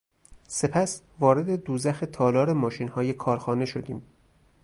سپس 0.47 1.01
وارد 1.19 1.63
دوزخ 1.65 2.03
تالار 2.13 2.53
ماشینهای 2.53 3.13
کارخانه 3.13 3.65
شدیم. 3.65 4.01